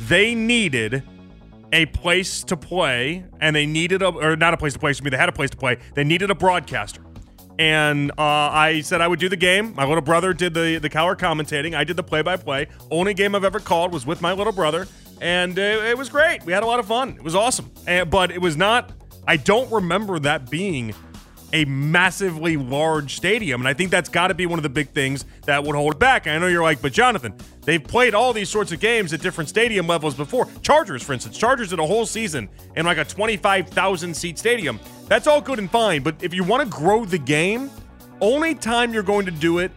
They 0.00 0.34
needed 0.34 1.02
a 1.74 1.86
place 1.86 2.42
to 2.44 2.56
play, 2.56 3.24
and 3.40 3.54
they 3.54 3.66
needed 3.66 4.00
a 4.00 4.08
or 4.08 4.36
not 4.36 4.54
a 4.54 4.56
place 4.56 4.72
to 4.72 4.78
play. 4.78 4.94
For 4.94 5.04
me, 5.04 5.10
they 5.10 5.18
had 5.18 5.28
a 5.28 5.32
place 5.32 5.50
to 5.50 5.56
play. 5.56 5.76
They 5.94 6.04
needed 6.04 6.30
a 6.30 6.34
broadcaster 6.34 7.04
and 7.58 8.10
uh, 8.12 8.14
I 8.18 8.80
said 8.80 9.00
I 9.00 9.08
would 9.08 9.20
do 9.20 9.28
the 9.28 9.36
game. 9.36 9.74
My 9.74 9.84
little 9.84 10.02
brother 10.02 10.32
did 10.32 10.54
the 10.54 10.78
the 10.78 10.88
color 10.88 11.14
commentating. 11.14 11.74
I 11.74 11.84
did 11.84 11.96
the 11.96 12.02
play 12.02 12.22
by 12.22 12.36
play. 12.36 12.68
Only 12.90 13.14
game 13.14 13.34
I've 13.34 13.44
ever 13.44 13.60
called 13.60 13.92
was 13.92 14.06
with 14.06 14.20
my 14.20 14.32
little 14.32 14.52
brother, 14.52 14.88
and 15.20 15.56
it, 15.58 15.84
it 15.84 15.98
was 15.98 16.08
great. 16.08 16.44
We 16.44 16.52
had 16.52 16.62
a 16.62 16.66
lot 16.66 16.80
of 16.80 16.86
fun. 16.86 17.10
It 17.10 17.22
was 17.22 17.34
awesome, 17.34 17.70
and, 17.86 18.10
but 18.10 18.30
it 18.30 18.40
was 18.40 18.56
not. 18.56 18.92
I 19.26 19.36
don't 19.36 19.70
remember 19.70 20.18
that 20.20 20.50
being 20.50 20.94
a 21.54 21.64
massively 21.66 22.56
large 22.56 23.14
stadium. 23.14 23.60
And 23.60 23.68
I 23.68 23.74
think 23.74 23.92
that's 23.92 24.08
got 24.08 24.28
to 24.28 24.34
be 24.34 24.44
one 24.44 24.58
of 24.58 24.64
the 24.64 24.68
big 24.68 24.90
things 24.90 25.24
that 25.46 25.62
would 25.62 25.76
hold 25.76 25.94
it 25.94 25.98
back. 26.00 26.26
I 26.26 26.36
know 26.38 26.48
you're 26.48 26.64
like, 26.64 26.82
but 26.82 26.92
Jonathan, 26.92 27.32
they've 27.62 27.82
played 27.82 28.12
all 28.12 28.32
these 28.32 28.50
sorts 28.50 28.72
of 28.72 28.80
games 28.80 29.12
at 29.12 29.20
different 29.20 29.48
stadium 29.48 29.86
levels 29.86 30.14
before. 30.16 30.48
Chargers, 30.62 31.04
for 31.04 31.12
instance, 31.12 31.38
Chargers 31.38 31.70
did 31.70 31.78
a 31.78 31.86
whole 31.86 32.06
season 32.06 32.48
in 32.74 32.84
like 32.84 32.98
a 32.98 33.04
25,000 33.04 34.14
seat 34.14 34.36
stadium. 34.36 34.80
That's 35.06 35.28
all 35.28 35.40
good 35.40 35.60
and 35.60 35.70
fine. 35.70 36.02
But 36.02 36.16
if 36.20 36.34
you 36.34 36.42
want 36.42 36.68
to 36.68 36.76
grow 36.76 37.04
the 37.04 37.18
game, 37.18 37.70
only 38.20 38.56
time 38.56 38.92
you're 38.92 39.04
going 39.04 39.26
to 39.26 39.32
do 39.32 39.60
it 39.60 39.70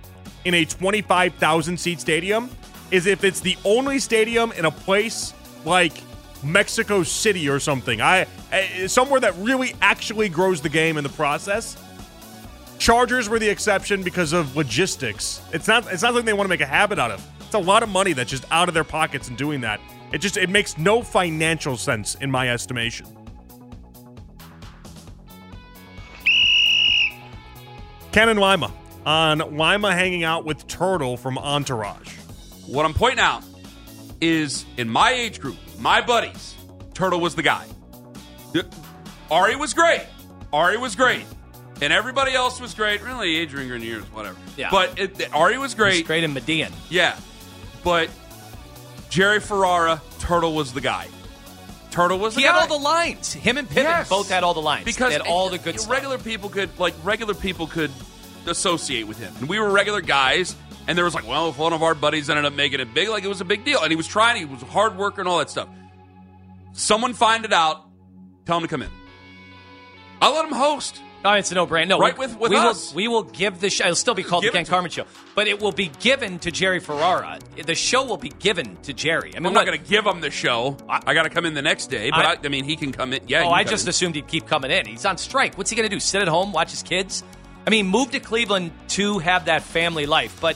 in 0.46 0.55
a 0.55 0.65
25,000 0.65 1.77
seat 1.77 2.01
stadium 2.01 2.50
is 2.89 3.05
if 3.05 3.24
it's 3.24 3.39
the 3.39 3.55
only 3.63 4.00
stadium 4.00 4.51
in 4.53 4.65
a 4.65 4.72
place 4.72 5.36
like 5.63 5.93
Mexico 6.44 7.03
City 7.03 7.50
or 7.50 7.60
something. 7.60 8.01
I, 8.01 8.25
I 8.51 8.88
somewhere 8.88 9.20
that 9.20 9.36
really 9.38 9.75
actually 9.82 10.29
grows 10.29 10.62
the 10.62 10.70
game 10.70 10.98
in 10.98 11.03
the 11.03 11.10
process. 11.10 11.77
Chargers 12.79 13.27
were 13.27 13.39
the 13.39 13.50
exception 13.50 14.03
because 14.03 14.34
of 14.34 14.56
logistics. 14.56 15.41
It's 15.51 15.67
not 15.67 15.91
it's 15.91 16.03
not 16.03 16.10
something 16.10 16.25
they 16.25 16.34
want 16.34 16.46
to 16.46 16.50
make 16.50 16.62
a 16.62 16.65
habit 16.65 17.00
out 17.00 17.12
of. 17.12 17.25
It's 17.39 17.56
a 17.56 17.60
lot 17.60 17.82
of 17.82 17.89
money 17.89 18.13
that's 18.13 18.29
just 18.29 18.46
out 18.51 18.67
of 18.67 18.74
their 18.74 18.84
pockets 18.84 19.29
in 19.29 19.36
doing 19.36 19.62
that. 19.62 19.79
It 20.12 20.20
just 20.20 20.38
it 20.38 20.50
makes 20.50 20.77
no 20.77 21.01
financial 21.01 21.77
sense 21.77 22.15
in 22.15 22.29
my 22.29 22.50
estimation. 22.50 23.08
Ken 28.12 28.29
and 28.29 28.39
Lima 28.39 28.74
on 29.06 29.39
Lima 29.58 29.94
hanging 29.94 30.24
out 30.24 30.44
with 30.44 30.67
Turtle 30.67 31.17
from 31.17 31.38
Entourage. 31.38 32.15
What 32.65 32.86
I'm 32.86 32.94
pointing 32.94 33.20
out 33.20 33.44
is 34.21 34.65
in 34.77 34.89
my 34.89 35.12
age 35.12 35.39
group, 35.39 35.57
my 35.79 36.01
buddies, 36.01 36.55
Turtle 36.93 37.19
was 37.19 37.36
the 37.36 37.43
guy. 37.43 37.65
Ari 39.29 39.55
was 39.55 39.74
great. 39.74 40.01
Ari 40.53 40.77
was 40.77 40.95
great. 40.95 41.25
And 41.81 41.93
everybody 41.93 42.33
else 42.33 42.59
was 42.59 42.74
great. 42.74 43.03
Really, 43.03 43.36
Adrian 43.38 43.67
Grenier, 43.69 44.00
whatever. 44.13 44.38
Yeah. 44.55 44.69
But 44.71 44.97
it, 44.97 45.33
Ari 45.33 45.57
was 45.59 45.75
great. 45.75 46.07
great 46.07 46.24
in 46.24 46.33
Median. 46.33 46.71
Yeah. 46.89 47.15
But 47.83 48.09
Jerry 49.09 49.39
Ferrara, 49.39 50.01
Turtle 50.19 50.53
was 50.55 50.74
the 50.74 50.81
guy. 50.81 51.07
Turtle 51.91 52.17
was 52.19 52.33
the 52.36 52.41
he 52.41 52.47
guy. 52.47 52.53
had 52.53 52.62
all 52.71 52.77
the 52.79 52.83
lines. 52.83 53.33
Him 53.33 53.57
and 53.57 53.69
Piven 53.69 53.83
Yes. 53.83 54.09
both 54.09 54.29
had 54.29 54.43
all 54.43 54.53
the 54.53 54.62
lines. 54.62 54.86
because 54.86 55.09
they 55.09 55.13
had 55.13 55.21
all 55.27 55.50
the 55.50 55.57
good 55.57 55.75
it- 55.75 55.81
stuff. 55.81 55.91
regular 55.91 56.17
people 56.17 56.50
could 56.50 56.77
like 56.79 56.93
regular 57.03 57.33
people 57.33 57.67
could 57.67 57.91
associate 58.47 59.03
with 59.07 59.19
him, 59.19 59.33
and 59.39 59.50
we 59.50 59.59
were 59.59 59.69
regular 59.69 60.01
guys. 60.01 60.55
And 60.88 60.98
there 60.98 61.03
was 61.06 61.13
like, 61.13 61.27
well, 61.27 61.50
if 61.50 61.58
one 61.58 61.74
of 61.74 61.84
our 61.84 61.94
buddies 61.94 62.29
ended 62.29 62.46
up 62.46 62.53
making 62.53 62.79
it 62.79 62.94
big, 62.94 63.10
like 63.10 63.24
it 63.24 63.27
was 63.27 63.41
a 63.41 63.46
big 63.46 63.65
deal, 63.65 63.82
and 63.82 63.91
he 63.91 63.96
was 63.98 64.08
trying, 64.08 64.38
he 64.38 64.46
was 64.46 64.62
a 64.62 64.65
hard 64.65 64.98
worker 64.98 65.20
and 65.22 65.27
all 65.27 65.39
that 65.39 65.50
stuff. 65.50 65.67
Someone 66.74 67.13
find 67.13 67.44
it 67.46 67.53
out, 67.53 67.89
tell 68.46 68.58
him 68.58 68.63
to 68.63 68.67
come 68.70 68.82
in. 68.82 68.89
I'll 70.22 70.34
let 70.34 70.46
him 70.46 70.53
host. 70.53 71.01
Oh, 71.25 71.34
it's 71.34 71.51
a 71.51 71.56
no-brainer. 71.56 71.88
No, 71.89 72.00
Right 72.00 72.17
we, 72.17 72.27
with- 72.27 72.38
with 72.39 72.51
we 72.51 72.58
us. 72.58 72.91
will 72.91 72.96
we 72.96 73.08
will 73.08 73.24
give 73.24 73.60
the 73.60 73.70
show. 73.70 73.84
It'll 73.86 73.96
still 73.96 74.13
be 74.13 74.24
called 74.24 74.44
Give 74.44 74.53
the 74.53 74.60
Ken 74.60 74.65
Carman 74.65 74.91
Show, 74.91 75.06
but 75.36 75.48
it 75.48 75.60
will 75.60 75.72
be 75.72 75.88
given 76.00 76.39
to 76.39 76.51
Jerry 76.51 76.79
Ferrara. 76.79 77.39
The 77.62 77.75
show 77.75 78.06
will 78.06 78.17
be 78.17 78.29
given 78.29 78.77
to 78.84 78.94
Jerry. 78.94 79.32
I 79.36 79.39
mean, 79.39 79.48
I'm 79.48 79.53
not 79.53 79.65
going 79.65 79.77
to 79.82 79.89
give 79.89 80.06
him 80.06 80.22
the 80.22 80.32
show. 80.32 80.77
I, 80.88 81.01
I 81.08 81.13
got 81.13 81.24
to 81.24 81.29
come 81.29 81.46
in 81.46 81.53
the 81.53 81.62
next 81.62 81.88
day, 81.88 82.12
but 82.12 82.20
I, 82.25 82.34
I- 82.34 82.38
I, 82.44 82.48
mean, 82.48 82.63
he 82.63 82.75
can 82.75 82.91
come 82.91 83.13
in. 83.13 83.22
Yeah. 83.27 83.44
Oh, 83.44 83.50
I 83.50 83.63
just 83.63 83.86
in. 83.86 83.89
assumed 83.89 84.15
he'd 84.15 84.27
keep 84.27 84.46
coming 84.48 84.72
in. 84.72 84.86
He's 84.86 85.06
on 85.06 85.17
strike. 85.17 85.58
What's 85.58 85.70
he 85.70 85.75
going 85.75 85.89
to 85.89 85.94
do? 85.94 86.00
Sit 86.00 86.22
at 86.22 86.27
home, 86.27 86.53
watch 86.53 86.72
his 86.72 86.84
kids? 86.84 87.24
I 87.65 87.72
mean, 87.72 87.88
move 87.88 88.12
to 88.12 88.20
Cleveland 88.22 88.72
to 88.89 89.20
have 89.20 89.46
that 89.46 89.63
family 89.63 90.06
life, 90.06 90.39
but 90.39 90.56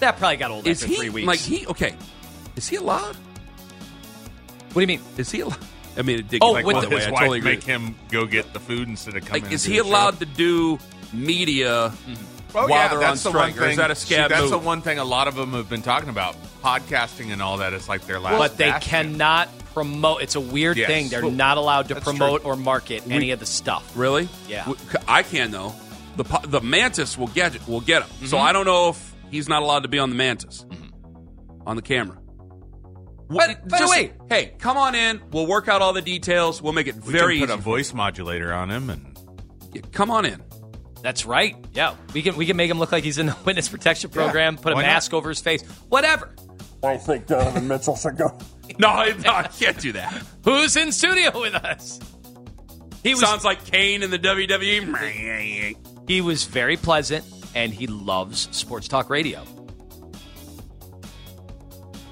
that 0.00 0.18
probably 0.18 0.36
got 0.36 0.50
old 0.50 0.66
Is 0.66 0.82
after 0.82 0.92
he 0.94 0.98
three 0.98 1.10
weeks. 1.10 1.26
like 1.26 1.40
he? 1.40 1.66
Okay, 1.66 1.94
is 2.56 2.68
he 2.68 2.76
allowed? 2.76 3.16
what 4.72 4.74
do 4.74 4.80
you 4.80 4.86
mean? 4.86 5.00
Is 5.16 5.30
he 5.30 5.40
allowed? 5.40 5.58
I 5.96 6.02
mean, 6.02 6.20
it 6.20 6.28
did 6.28 6.42
Oh, 6.42 6.52
like 6.52 6.64
with 6.66 6.76
the- 6.76 6.82
the 6.82 6.88
way, 6.90 6.96
his 6.96 7.06
I 7.06 7.10
wife 7.10 7.20
totally 7.20 7.40
make 7.40 7.62
him 7.64 7.96
go 8.10 8.24
get 8.26 8.52
the 8.52 8.60
food 8.60 8.88
instead 8.88 9.16
of 9.16 9.24
coming. 9.24 9.42
Like, 9.44 9.52
is 9.52 9.64
he 9.64 9.78
the 9.78 9.84
show? 9.84 9.88
allowed 9.90 10.18
to 10.20 10.26
do 10.26 10.78
media 11.12 11.92
Well, 12.52 12.68
while 12.68 12.68
yeah, 12.68 12.88
they're 12.88 12.98
that's 13.00 13.26
on 13.26 13.32
the 13.32 13.38
one 13.38 13.50
strike, 13.52 13.62
is 13.64 13.68
thing- 13.70 13.76
that 13.78 13.90
a 13.90 13.94
see, 13.96 14.14
That's 14.14 14.40
move? 14.42 14.50
the 14.50 14.58
one 14.58 14.80
thing 14.82 14.98
a 14.98 15.04
lot 15.04 15.26
of 15.28 15.34
them 15.34 15.52
have 15.54 15.68
been 15.68 15.82
talking 15.82 16.08
about. 16.08 16.36
Podcasting 16.62 17.32
and 17.32 17.42
all 17.42 17.56
that 17.58 17.72
is 17.72 17.88
like 17.88 18.06
their 18.06 18.20
last. 18.20 18.38
but 18.38 18.56
they 18.56 18.70
bastion. 18.70 18.90
cannot 18.90 19.48
promote. 19.74 20.22
It's 20.22 20.34
a 20.34 20.40
weird 20.40 20.76
Yes. 20.76 20.86
thing. 20.88 21.08
They're 21.08 21.22
Well, 21.22 21.30
not 21.30 21.56
allowed 21.56 21.88
to 21.88 21.96
promote 22.00 22.42
true. 22.42 22.50
or 22.52 22.56
market 22.56 23.02
any 23.10 23.30
of 23.32 23.40
the 23.40 23.46
stuff. 23.46 23.84
Really? 23.94 24.28
Yeah. 24.48 24.66
I 25.08 25.22
can 25.24 25.50
though. 25.50 25.74
The 26.16 26.24
the 26.48 26.60
mantis 26.60 27.16
will 27.18 27.28
get 27.28 27.54
it. 27.54 27.66
Will 27.68 27.80
get 27.80 28.00
them. 28.00 28.08
Mm-hmm. 28.16 28.26
So 28.26 28.38
I 28.38 28.52
don't 28.52 28.66
know 28.66 28.90
if 28.90 29.07
he's 29.30 29.48
not 29.48 29.62
allowed 29.62 29.84
to 29.84 29.88
be 29.88 29.98
on 29.98 30.10
the 30.10 30.16
mantis 30.16 30.64
mm-hmm. 30.64 31.68
on 31.68 31.76
the 31.76 31.82
camera. 31.82 32.18
But, 33.30 33.68
by 33.68 33.78
the 33.78 33.88
way, 33.88 34.12
hey, 34.30 34.54
come 34.58 34.78
on 34.78 34.94
in. 34.94 35.20
We'll 35.32 35.46
work 35.46 35.68
out 35.68 35.82
all 35.82 35.92
the 35.92 36.00
details. 36.00 36.62
We'll 36.62 36.72
make 36.72 36.86
it 36.86 36.94
We 37.04 37.12
very 37.12 37.38
can 37.38 37.46
put 37.48 37.52
easy. 37.52 37.58
a 37.60 37.62
voice 37.62 37.92
modulator 37.92 38.52
on 38.54 38.70
him, 38.70 38.88
and 38.88 39.18
Yeah, 39.74 39.82
come 39.92 40.10
on 40.10 40.24
in. 40.24 40.42
That's 41.02 41.26
right. 41.26 41.54
Yeah, 41.74 41.94
we 42.14 42.22
can 42.22 42.36
we 42.36 42.46
can 42.46 42.56
make 42.56 42.70
him 42.70 42.78
look 42.78 42.90
like 42.90 43.04
he's 43.04 43.18
in 43.18 43.26
the 43.26 43.36
witness 43.44 43.68
protection 43.68 44.10
program. 44.10 44.56
put 44.56 44.72
a 44.72 44.76
why 44.76 44.82
not? 44.82 44.88
mask 44.88 45.12
over 45.12 45.28
his 45.28 45.40
face. 45.40 45.62
Whatever. 45.90 46.34
I 46.82 46.96
think 46.96 47.26
Donovan 47.26 47.68
Mitchell 47.68 47.96
should 47.96 48.16
go. 48.16 48.36
no, 48.78 48.88
I, 48.88 49.12
no, 49.12 49.32
I 49.32 49.42
can't 49.44 49.78
do 49.78 49.92
that. 49.92 50.22
Who's 50.44 50.76
in 50.76 50.90
studio 50.92 51.38
with 51.40 51.54
us? 51.54 52.00
He 53.02 53.10
was 53.10 53.20
Sounds 53.20 53.44
like 53.44 53.64
Kane 53.64 54.02
in 54.02 54.10
the. 54.10 54.18
WWE. 54.18 55.76
he 56.08 56.20
was 56.20 56.44
very 56.44 56.76
pleasant, 56.76 57.24
and 57.54 57.72
he 57.72 57.86
loves 57.86 58.48
sports 58.50 58.88
talk 58.88 59.10
radio. 59.10 59.42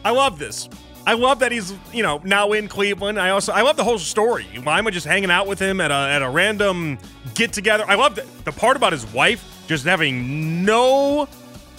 I 0.04 0.10
love 0.10 0.38
this. 0.38 0.68
I 1.06 1.14
love 1.14 1.38
that 1.38 1.52
he's 1.52 1.72
you 1.92 2.02
know 2.02 2.20
now 2.24 2.52
in 2.52 2.66
Cleveland. 2.66 3.18
I 3.18 3.30
also 3.30 3.52
I 3.52 3.62
love 3.62 3.76
the 3.76 3.84
whole 3.84 3.98
story. 3.98 4.46
Lima 4.64 4.90
just 4.90 5.06
hanging 5.06 5.30
out 5.30 5.46
with 5.46 5.58
him 5.58 5.80
at 5.80 5.90
a 5.92 5.94
at 5.94 6.22
a 6.22 6.28
random 6.28 6.98
get 7.34 7.52
together. 7.52 7.84
I 7.86 7.94
love 7.94 8.16
the, 8.16 8.52
part 8.52 8.76
about 8.76 8.92
his 8.92 9.06
wife 9.12 9.64
just 9.68 9.84
having 9.84 10.64
no 10.64 11.28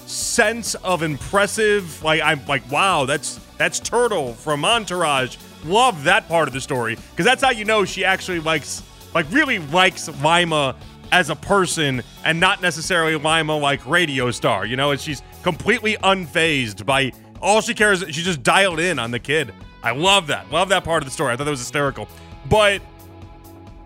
sense 0.05 0.75
of 0.75 1.03
impressive. 1.03 2.01
Like 2.03 2.21
I'm 2.21 2.45
like 2.47 2.69
wow, 2.71 3.05
that's 3.05 3.39
that's 3.57 3.79
Turtle 3.79 4.33
from 4.33 4.63
Entourage. 4.63 5.37
Love 5.65 6.05
that 6.05 6.29
part 6.29 6.47
of 6.47 6.53
the 6.53 6.61
story 6.61 6.95
because 6.95 7.25
that's 7.25 7.43
how 7.43 7.51
you 7.51 7.65
know 7.65 7.83
she 7.83 8.05
actually 8.05 8.39
likes 8.39 8.81
like 9.13 9.29
really 9.31 9.59
likes 9.59 10.07
Lima 10.21 10.75
as 11.11 11.29
a 11.29 11.35
person 11.35 12.01
and 12.23 12.39
not 12.39 12.61
necessarily 12.61 13.15
Lima 13.15 13.57
like 13.57 13.85
radio 13.85 14.31
star. 14.31 14.65
You 14.65 14.75
know, 14.75 14.91
and 14.91 14.99
she's 14.99 15.21
completely 15.43 15.95
unfazed 15.97 16.85
by 16.85 17.11
all 17.41 17.61
she 17.61 17.73
cares. 17.73 18.03
She 18.07 18.23
just 18.23 18.43
dialed 18.43 18.79
in 18.79 18.99
on 18.99 19.11
the 19.11 19.19
kid. 19.19 19.53
I 19.83 19.91
love 19.91 20.27
that. 20.27 20.51
Love 20.51 20.69
that 20.69 20.83
part 20.83 21.03
of 21.03 21.07
the 21.07 21.13
story. 21.13 21.33
I 21.33 21.37
thought 21.37 21.45
that 21.45 21.51
was 21.51 21.59
hysterical. 21.59 22.07
But 22.49 22.81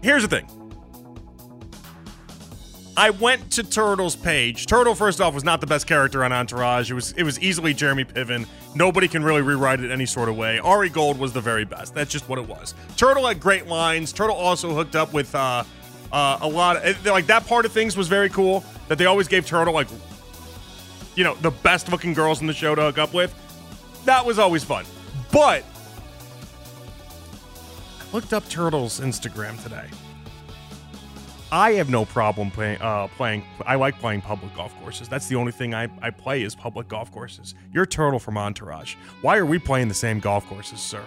here's 0.01 0.23
the 0.23 0.27
thing. 0.27 0.47
I 2.97 3.09
went 3.09 3.51
to 3.53 3.63
Turtle's 3.63 4.15
page. 4.15 4.65
Turtle, 4.65 4.95
first 4.95 5.21
off, 5.21 5.33
was 5.33 5.45
not 5.45 5.61
the 5.61 5.67
best 5.67 5.87
character 5.87 6.23
on 6.23 6.33
Entourage. 6.33 6.91
It 6.91 6.93
was 6.93 7.13
it 7.13 7.23
was 7.23 7.39
easily 7.39 7.73
Jeremy 7.73 8.03
Piven. 8.03 8.45
Nobody 8.75 9.07
can 9.07 9.23
really 9.23 9.41
rewrite 9.41 9.79
it 9.79 9.91
any 9.91 10.05
sort 10.05 10.27
of 10.27 10.35
way. 10.35 10.59
Ari 10.59 10.89
Gold 10.89 11.17
was 11.17 11.31
the 11.31 11.41
very 11.41 11.65
best. 11.65 11.95
That's 11.95 12.11
just 12.11 12.27
what 12.27 12.37
it 12.37 12.47
was. 12.47 12.73
Turtle 12.97 13.27
had 13.27 13.39
great 13.39 13.67
lines. 13.67 14.11
Turtle 14.11 14.35
also 14.35 14.73
hooked 14.73 14.95
up 14.95 15.13
with 15.13 15.33
uh, 15.33 15.63
uh, 16.11 16.39
a 16.41 16.47
lot 16.47 16.77
of 16.77 17.05
like 17.05 17.27
that 17.27 17.47
part 17.47 17.65
of 17.65 17.71
things 17.71 17.95
was 17.95 18.07
very 18.07 18.29
cool. 18.29 18.63
That 18.87 18.97
they 18.97 19.05
always 19.05 19.27
gave 19.27 19.45
Turtle 19.45 19.73
like 19.73 19.87
you 21.15 21.23
know 21.23 21.35
the 21.35 21.51
best 21.51 21.89
looking 21.91 22.13
girls 22.13 22.41
in 22.41 22.47
the 22.47 22.53
show 22.53 22.75
to 22.75 22.81
hook 22.81 22.97
up 22.97 23.13
with. 23.13 23.33
That 24.05 24.25
was 24.25 24.39
always 24.39 24.63
fun. 24.63 24.85
But 25.31 25.63
I 27.99 28.13
looked 28.13 28.33
up 28.33 28.47
Turtle's 28.49 28.99
Instagram 28.99 29.61
today. 29.63 29.87
I 31.53 31.73
have 31.73 31.89
no 31.89 32.05
problem 32.05 32.49
playing. 32.49 32.81
Uh, 32.81 33.07
playing. 33.07 33.43
I 33.65 33.75
like 33.75 33.99
playing 33.99 34.21
public 34.21 34.55
golf 34.55 34.73
courses. 34.81 35.09
That's 35.09 35.27
the 35.27 35.35
only 35.35 35.51
thing 35.51 35.73
I, 35.73 35.89
I 36.01 36.09
play 36.09 36.43
is 36.43 36.55
public 36.55 36.87
golf 36.87 37.11
courses. 37.11 37.55
You're 37.73 37.85
Turtle 37.85 38.19
from 38.19 38.37
Entourage. 38.37 38.95
Why 39.21 39.37
are 39.37 39.45
we 39.45 39.59
playing 39.59 39.89
the 39.89 39.93
same 39.93 40.19
golf 40.19 40.47
courses, 40.47 40.79
sir? 40.79 41.03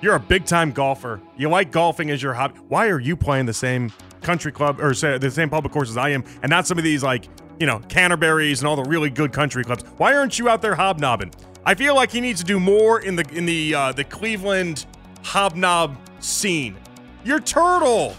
You're 0.00 0.14
a 0.14 0.20
big 0.20 0.46
time 0.46 0.72
golfer. 0.72 1.20
You 1.36 1.48
like 1.48 1.70
golfing 1.70 2.10
as 2.10 2.22
your 2.22 2.32
hobby. 2.32 2.58
Why 2.68 2.88
are 2.88 3.00
you 3.00 3.16
playing 3.16 3.46
the 3.46 3.52
same 3.52 3.92
country 4.22 4.52
club 4.52 4.80
or 4.80 4.94
the 4.94 5.30
same 5.30 5.50
public 5.50 5.72
courses 5.72 5.96
I 5.96 6.10
am, 6.10 6.24
and 6.42 6.50
not 6.50 6.66
some 6.66 6.78
of 6.78 6.84
these 6.84 7.02
like 7.02 7.28
you 7.58 7.66
know 7.66 7.80
Canterbury's 7.88 8.60
and 8.60 8.68
all 8.68 8.76
the 8.76 8.84
really 8.84 9.10
good 9.10 9.32
country 9.32 9.64
clubs? 9.64 9.84
Why 9.96 10.14
aren't 10.14 10.38
you 10.38 10.48
out 10.48 10.62
there 10.62 10.74
hobnobbing? 10.74 11.32
I 11.64 11.74
feel 11.74 11.94
like 11.94 12.10
he 12.10 12.20
needs 12.20 12.40
to 12.40 12.46
do 12.46 12.58
more 12.58 13.00
in 13.00 13.16
the 13.16 13.26
in 13.32 13.46
the 13.46 13.74
uh, 13.74 13.92
the 13.92 14.04
Cleveland 14.04 14.86
hobnob 15.22 15.96
scene. 16.20 16.76
You're 17.24 17.40
Turtle. 17.40 18.16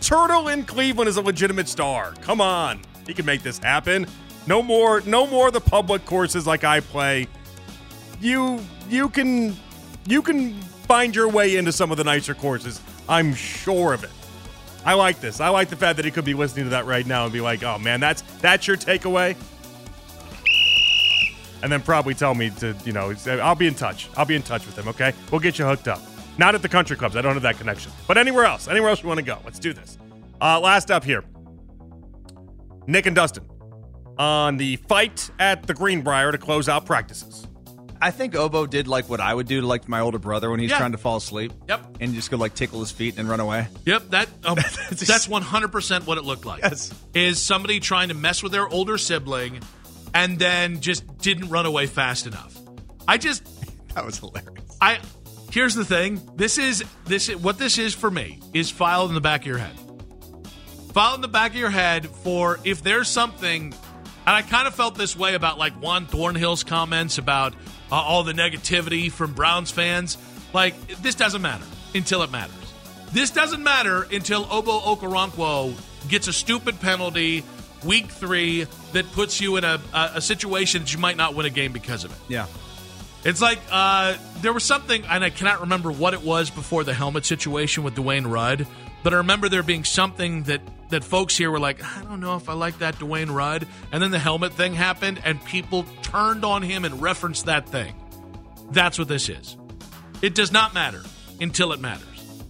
Turtle 0.00 0.48
in 0.48 0.64
Cleveland 0.64 1.08
is 1.08 1.16
a 1.16 1.22
legitimate 1.22 1.68
star. 1.68 2.14
Come 2.20 2.40
on. 2.40 2.80
He 3.06 3.14
can 3.14 3.24
make 3.24 3.42
this 3.42 3.58
happen. 3.58 4.06
No 4.46 4.62
more 4.62 5.00
no 5.02 5.26
more 5.26 5.50
the 5.50 5.60
public 5.60 6.04
courses 6.04 6.46
like 6.46 6.64
I 6.64 6.80
play. 6.80 7.26
You 8.20 8.60
you 8.88 9.08
can 9.08 9.56
you 10.06 10.22
can 10.22 10.60
find 10.86 11.14
your 11.14 11.28
way 11.28 11.56
into 11.56 11.72
some 11.72 11.90
of 11.90 11.96
the 11.96 12.04
nicer 12.04 12.34
courses. 12.34 12.80
I'm 13.08 13.34
sure 13.34 13.92
of 13.92 14.04
it. 14.04 14.10
I 14.86 14.94
like 14.94 15.20
this. 15.20 15.40
I 15.40 15.48
like 15.48 15.68
the 15.68 15.76
fact 15.76 15.96
that 15.96 16.04
he 16.04 16.12
could 16.12 16.24
be 16.24 16.34
listening 16.34 16.66
to 16.66 16.70
that 16.70 16.86
right 16.86 17.04
now 17.04 17.24
and 17.24 17.32
be 17.32 17.40
like, 17.40 17.64
"Oh 17.64 17.76
man, 17.76 17.98
that's 17.98 18.22
that's 18.40 18.66
your 18.68 18.76
takeaway." 18.76 19.36
And 21.62 21.72
then 21.72 21.82
probably 21.82 22.14
tell 22.14 22.34
me 22.34 22.50
to, 22.50 22.76
you 22.84 22.92
know, 22.92 23.12
I'll 23.26 23.56
be 23.56 23.66
in 23.66 23.74
touch. 23.74 24.08
I'll 24.16 24.26
be 24.26 24.36
in 24.36 24.42
touch 24.42 24.64
with 24.66 24.78
him, 24.78 24.86
okay? 24.88 25.12
We'll 25.32 25.40
get 25.40 25.58
you 25.58 25.64
hooked 25.64 25.88
up. 25.88 26.00
Not 26.38 26.54
at 26.54 26.62
the 26.62 26.68
country 26.68 26.96
clubs. 26.96 27.16
I 27.16 27.22
don't 27.22 27.32
have 27.32 27.42
that 27.42 27.58
connection. 27.58 27.90
But 28.06 28.18
anywhere 28.18 28.44
else. 28.44 28.68
Anywhere 28.68 28.90
else 28.90 29.02
you 29.02 29.08
want 29.08 29.18
to 29.18 29.24
go. 29.24 29.38
Let's 29.44 29.58
do 29.58 29.72
this. 29.72 29.98
Uh, 30.40 30.60
last 30.60 30.90
up 30.90 31.02
here. 31.02 31.24
Nick 32.86 33.06
and 33.06 33.16
Dustin 33.16 33.48
on 34.18 34.58
the 34.58 34.76
fight 34.76 35.30
at 35.38 35.66
the 35.66 35.74
Greenbrier 35.74 36.30
to 36.30 36.38
close 36.38 36.68
out 36.68 36.86
practices. 36.86 37.45
I 38.00 38.10
think 38.10 38.34
Obo 38.34 38.66
did 38.66 38.88
like 38.88 39.08
what 39.08 39.20
I 39.20 39.32
would 39.32 39.46
do 39.46 39.60
to 39.60 39.66
like 39.66 39.88
my 39.88 40.00
older 40.00 40.18
brother 40.18 40.50
when 40.50 40.60
he's 40.60 40.70
Yeah. 40.70 40.78
trying 40.78 40.92
to 40.92 40.98
fall 40.98 41.16
asleep. 41.16 41.52
Yep. 41.68 41.96
And 42.00 42.14
just 42.14 42.30
go 42.30 42.36
like 42.36 42.54
tickle 42.54 42.80
his 42.80 42.90
feet 42.90 43.18
and 43.18 43.28
run 43.28 43.40
away. 43.40 43.68
Yep, 43.84 44.10
that 44.10 44.28
um, 44.44 44.56
that's 44.90 45.28
one 45.28 45.42
hundred 45.42 45.72
percent 45.72 46.06
what 46.06 46.18
it 46.18 46.24
looked 46.24 46.44
like. 46.44 46.62
Yes. 46.62 46.92
Is 47.14 47.40
somebody 47.40 47.80
trying 47.80 48.08
to 48.08 48.14
mess 48.14 48.42
with 48.42 48.52
their 48.52 48.68
older 48.68 48.98
sibling, 48.98 49.60
and 50.14 50.38
then 50.38 50.80
just 50.80 51.18
didn't 51.18 51.48
run 51.48 51.66
away 51.66 51.86
fast 51.86 52.26
enough. 52.26 52.56
I 53.08 53.18
just 53.18 53.44
That 53.94 54.04
was 54.04 54.18
hilarious. 54.18 54.76
I 54.80 54.98
here's 55.50 55.74
the 55.74 55.84
thing. 55.84 56.20
This 56.36 56.58
is 56.58 56.84
this 57.06 57.28
is, 57.28 57.36
what 57.36 57.58
this 57.58 57.78
is 57.78 57.94
for 57.94 58.10
me 58.10 58.40
is 58.52 58.70
filed 58.70 59.08
in 59.10 59.14
the 59.14 59.20
back 59.20 59.40
of 59.42 59.46
your 59.46 59.58
head. 59.58 59.74
File 60.92 61.14
in 61.14 61.20
the 61.20 61.28
back 61.28 61.50
of 61.50 61.56
your 61.58 61.70
head 61.70 62.06
for 62.08 62.58
if 62.64 62.82
there's 62.82 63.08
something, 63.08 63.74
and 64.26 64.34
I 64.34 64.42
kind 64.42 64.66
of 64.66 64.74
felt 64.74 64.96
this 64.96 65.16
way 65.16 65.34
about 65.34 65.58
like 65.58 65.74
Juan 65.74 66.06
Thornhill's 66.06 66.64
comments 66.64 67.18
about 67.18 67.54
uh, 67.90 67.94
all 67.94 68.24
the 68.24 68.32
negativity 68.32 69.10
from 69.10 69.32
Browns 69.34 69.70
fans. 69.70 70.18
Like 70.52 70.74
this 71.02 71.14
doesn't 71.14 71.42
matter 71.42 71.64
until 71.94 72.22
it 72.22 72.30
matters. 72.30 72.54
This 73.12 73.30
doesn't 73.30 73.62
matter 73.62 74.06
until 74.12 74.46
Obo 74.50 74.80
Okoronkwo 74.80 75.74
gets 76.08 76.28
a 76.28 76.32
stupid 76.32 76.80
penalty 76.80 77.44
week 77.84 78.06
three 78.06 78.66
that 78.92 79.10
puts 79.12 79.40
you 79.40 79.56
in 79.56 79.64
a, 79.64 79.80
a, 79.94 80.10
a 80.14 80.20
situation 80.20 80.82
that 80.82 80.92
you 80.92 80.98
might 80.98 81.16
not 81.16 81.34
win 81.34 81.46
a 81.46 81.50
game 81.50 81.72
because 81.72 82.04
of 82.04 82.10
it. 82.10 82.18
Yeah. 82.28 82.46
It's 83.24 83.42
like 83.42 83.60
uh, 83.70 84.16
there 84.40 84.52
was 84.52 84.64
something, 84.64 85.04
and 85.06 85.24
I 85.24 85.30
cannot 85.30 85.60
remember 85.62 85.90
what 85.90 86.14
it 86.14 86.22
was 86.22 86.50
before 86.50 86.84
the 86.84 86.94
helmet 86.94 87.24
situation 87.24 87.82
with 87.82 87.94
Dwayne 87.94 88.30
Rudd, 88.30 88.66
but 89.06 89.14
I 89.14 89.18
remember 89.18 89.48
there 89.48 89.62
being 89.62 89.84
something 89.84 90.42
that 90.42 90.60
that 90.90 91.04
folks 91.04 91.36
here 91.36 91.48
were 91.48 91.60
like, 91.60 91.80
I 91.80 92.02
don't 92.02 92.18
know 92.18 92.34
if 92.34 92.48
I 92.48 92.54
like 92.54 92.80
that 92.80 92.96
Dwayne 92.96 93.32
Rudd, 93.32 93.64
and 93.92 94.02
then 94.02 94.10
the 94.10 94.18
helmet 94.18 94.52
thing 94.54 94.74
happened, 94.74 95.20
and 95.24 95.40
people 95.44 95.86
turned 96.02 96.44
on 96.44 96.60
him 96.60 96.84
and 96.84 97.00
referenced 97.00 97.44
that 97.46 97.68
thing. 97.68 97.94
That's 98.72 98.98
what 98.98 99.06
this 99.06 99.28
is. 99.28 99.56
It 100.22 100.34
does 100.34 100.50
not 100.50 100.74
matter 100.74 101.04
until 101.40 101.72
it 101.72 101.78
matters. 101.78 102.42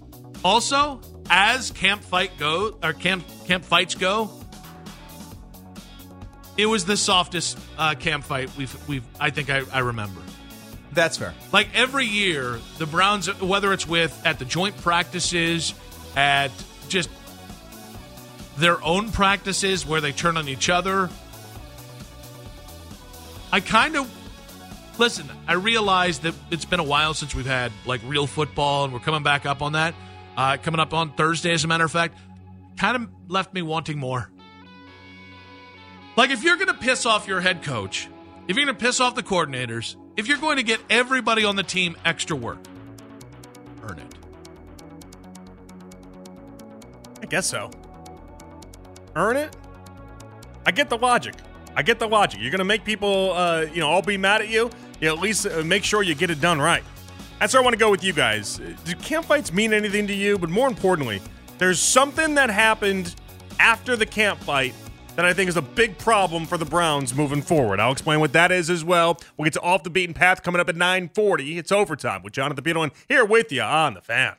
Also, 0.43 1.03
as 1.29 1.73
camp 1.73 2.03
fight 2.03 2.39
go 2.39 2.79
or 2.83 2.95
camp 2.95 3.27
camp 3.47 3.63
fights 3.63 3.95
go, 3.95 4.31
it 6.57 6.65
was 6.65 6.87
the 6.87 6.97
softest 6.97 7.59
uh, 7.77 7.95
camp 7.97 8.25
fight 8.25 8.51
we've 8.57 8.89
we've 8.89 9.05
I 9.21 9.29
think 9.29 9.51
I, 9.51 9.61
I 9.75 9.81
remember. 9.81 10.23
That's 10.93 11.19
fair. 11.19 11.35
Like 11.53 11.69
every 11.75 12.07
year, 12.07 12.59
the 12.79 12.87
Browns, 12.87 13.29
whether 13.43 13.75
it's 13.75 13.87
with 13.87 14.19
at 14.25 14.39
the 14.39 14.47
joint 14.47 14.75
practices, 14.79 15.75
at 16.17 16.51
just 16.89 17.11
their 18.57 18.83
own 18.83 19.13
practices 19.13 19.87
where 19.87 20.01
they 20.01 20.13
turn 20.13 20.37
on 20.37 20.49
each 20.49 20.71
other. 20.71 21.11
I 23.53 23.61
kind 23.61 23.97
of 23.97 24.11
listen. 24.99 25.31
I 25.47 25.55
realize 25.55 26.21
that 26.21 26.35
it's 26.51 26.65
been 26.65 26.81
a 26.81 26.85
while 26.85 27.15
since 27.15 27.35
we've 27.35 27.47
had 27.47 27.71
like 27.85 28.01
real 28.05 28.27
football, 28.27 28.85
and 28.85 28.93
we're 28.93 29.01
coming 29.01 29.23
back 29.23 29.47
up 29.47 29.63
on 29.63 29.73
that. 29.73 29.95
Uh, 30.37 30.57
coming 30.63 30.81
up 30.81 30.93
on 30.93 31.13
Thursday, 31.13 31.53
as 31.53 31.65
a 31.65 31.69
matter 31.69 31.85
of 31.85 31.93
fact, 31.93 32.19
kind 32.77 32.97
of 32.97 33.09
left 33.29 33.55
me 33.55 33.63
wanting 33.63 33.99
more. 33.99 34.29
Like 36.17 36.31
if 36.31 36.43
you're 36.43 36.57
going 36.57 36.69
to 36.69 36.75
piss 36.75 37.07
off 37.07 37.29
your 37.29 37.41
head 37.41 37.63
coach, 37.63 38.09
if 38.49 38.57
you're 38.57 38.65
going 38.65 38.77
to 38.77 38.85
piss 38.85 39.01
off 39.01 39.15
the 39.15 39.23
coordinators, 39.23 39.97
if 40.17 40.29
you're 40.29 40.39
going 40.39 40.57
to 40.57 40.63
get 40.63 40.81
everybody 40.89 41.45
on 41.45 41.57
the 41.57 41.63
team 41.63 41.97
extra 42.05 42.37
work, 42.37 42.59
earn 43.83 43.99
it. 43.99 44.15
I 47.27 47.29
guess 47.29 47.47
so. 47.47 47.73
Earn 49.17 49.37
it? 49.37 49.57
I 50.65 50.71
get 50.71 50.89
the 50.89 50.97
logic. 50.97 51.35
I 51.75 51.83
get 51.83 51.99
the 51.99 52.07
logic. 52.07 52.39
You're 52.41 52.53
to 52.53 52.63
make 52.63 52.85
people, 52.85 53.33
uh, 53.33 53.63
you 53.63 53.81
know, 53.81 53.89
all 53.89 54.01
be 54.01 54.17
mad 54.17 54.43
at 54.43 54.49
you. 54.49 54.71
You 55.01 55.09
at 55.09 55.19
least 55.19 55.45
uh, 55.45 55.65
make 55.65 55.83
sure 55.83 56.05
you 56.05 56.15
get 56.15 56.31
it 56.31 56.41
done 56.41 56.61
right. 56.61 56.85
That's 57.41 57.53
where 57.53 57.61
I 57.61 57.65
want 57.65 57.75
to 57.75 57.81
go 57.81 57.91
with 57.91 58.05
you 58.05 58.13
guys. 58.13 58.61
Do 58.85 58.95
camp 58.95 59.27
fights 59.27 59.53
mean 59.53 59.73
anything 59.73 60.07
to 60.07 60.15
you? 60.15 60.39
But 60.39 60.51
more 60.51 60.69
importantly, 60.69 61.21
there's 61.59 61.81
something 61.81 62.37
that 62.37 62.49
happened 62.49 63.17
after 63.59 63.97
the 63.97 64.07
camp 64.07 64.39
fight 64.39 64.73
that 65.17 65.25
I 65.25 65.33
think 65.33 65.49
is 65.49 65.57
a 65.57 65.63
big 65.63 65.99
problem 65.99 66.47
for 66.47 66.57
the 66.59 66.65
Browns 66.65 67.13
moving 67.13 67.43
forward. 67.43 67.81
I'll 67.81 67.91
explain 67.91 68.21
what 68.21 68.35
that 68.35 68.53
is 68.53 68.71
as 68.71 68.85
well. 68.85 69.19
We'll 69.37 69.47
get 69.47 69.55
to 69.55 69.63
off 69.63 69.83
the 69.83 69.91
beaten 69.91 70.15
path 70.15 70.45
coming 70.45 70.61
up 70.61 70.69
at 70.69 70.77
9:40. 70.77 71.59
It's 71.59 71.73
overtime 71.73 72.23
with 72.23 72.35
Jonathan 72.35 72.63
Peterlin 72.63 72.93
here 73.09 73.25
with 73.25 73.51
you 73.51 73.63
on 73.63 73.95
the 73.95 74.01
fan. 74.01 74.37